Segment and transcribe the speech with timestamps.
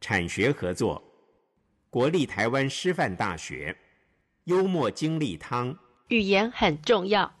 [0.00, 1.02] 产学合作，
[1.90, 3.76] 国立台湾师范大学，
[4.44, 5.76] 幽默经历汤，
[6.08, 7.32] 语言很重要。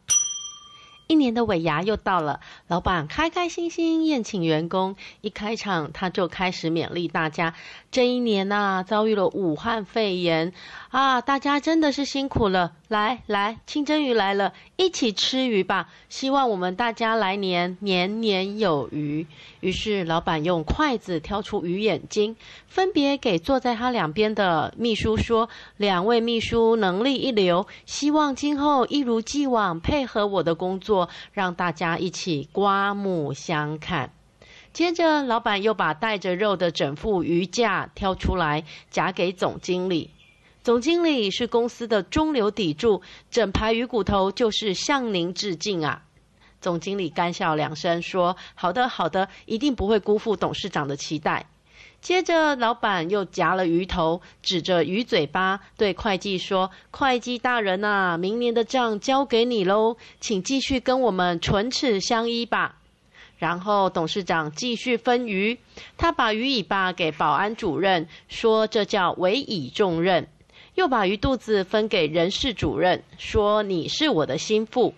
[1.08, 4.94] 一年的尾牙又到了，老板开开心心宴请员工。
[5.22, 7.54] 一开场，他就开始勉励大家：
[7.90, 10.52] 这一年呐、啊，遭遇了武汉肺炎
[10.90, 12.72] 啊，大家真的是辛苦了。
[12.88, 15.88] 来来，清蒸鱼来了，一起吃鱼吧！
[16.08, 19.26] 希望我们大家来年年年有余。
[19.60, 22.36] 于是，老板用筷子挑出鱼眼睛，
[22.66, 30.97] 分别给坐在他两边的秘书说：“两位秘书能力一流，希望今后一如既往配合我的工作，
[31.32, 34.10] 让大家一起刮目相看。”
[34.72, 40.10] 接着，老板又把带着肉的整副鱼架挑出来，夹给总经理。
[40.62, 46.02] 总经理是公司的中流砥柱，整排鱼骨头就是向您致敬啊！
[46.60, 51.46] 总经理干笑两声说：“好的，好的，一定不会辜负董事长的期待。”
[52.00, 62.76] 接着，老板又夹了鱼头，指着鱼嘴巴对会计说：“会计大人啊，明年的账交给你喽，请继续跟我们唇齿相依吧。”
[63.38, 65.58] 然后董事长继续分鱼，
[65.96, 70.28] 他把鱼尾巴给保安主任，说：“这叫委以重任。”
[70.74, 74.94] 又把鱼肚子分给人事主任，说你是我的心腹；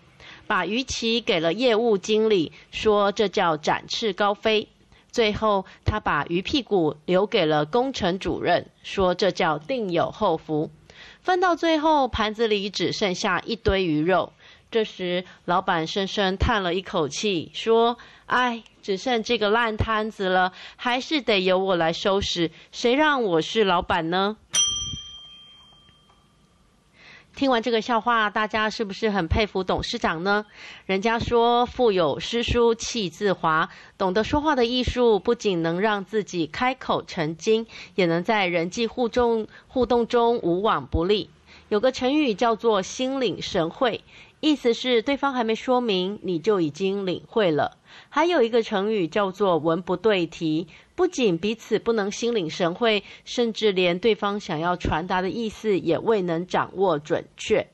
[0.47, 4.69] 把鱼鳍给了业务经理，说这叫展翅高飞；
[5.11, 10.70] 最后他把鱼屁股留给了工程主任，说这叫定有后福。
[11.20, 14.33] 分到最后，盘子里只剩下一堆鱼肉。
[14.70, 22.50] 这时，老板深深叹了一口气，说：“唉，只剩这个烂摊子了，还是得由我来收拾。
[22.70, 24.36] 谁让我是老板呢？”
[27.41, 30.44] 听完这个笑话，大家是不是很佩服董事长呢？
[30.84, 41.30] 人家说“腹有诗书气自华”，懂得说话的艺术，不仅能让自己开口成金，也能在人际互动互动中无往不利。
[41.69, 44.03] 有个成语叫做“心领神会”，
[44.41, 47.77] 意思是对方还没说明，你就已经领会了。
[48.08, 50.69] 还有一个成语叫做“文不对题”。
[50.95, 57.67] 不仅彼此不能心领神会，甚至连对方想要传达的意思也未能掌握准确。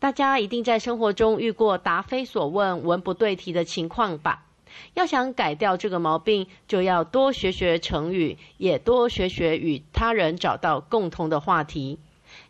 [0.00, 4.46] 大家一定在生活中遇过答非所问、文不对题的情况吧？
[4.94, 12.00] 要想改掉这个毛病，就要多学学成语，也多学学与他人找到共同的话题。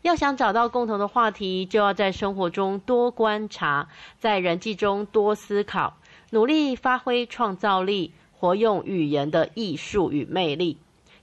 [0.03, 5.95] 要想找到共同的话题，就要在生活中多观察，在人际中多思考，
[6.31, 8.13] 努力发挥创造力。
[8.37, 10.77] 活用语言的艺术与魅力。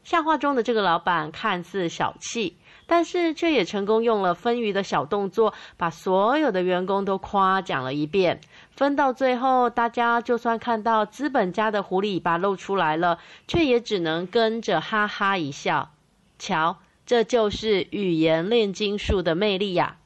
[0.04, 2.58] 笑话中的这个老板看似小气，
[2.88, 8.42] 但是却也成功用了分鱼的小动作，把所有的员工都夸奖了一遍。
[8.72, 15.92] 分到最后，大家就算看到资本家的狐狸尾巴露出来了，却也只能跟着哈哈一笑。
[16.40, 20.01] 瞧，这就是语言炼金术的魅力呀！